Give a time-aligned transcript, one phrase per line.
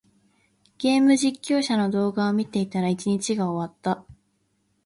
[0.79, 4.03] ゲーム実況者の動画を見ていたら、一日が終わった。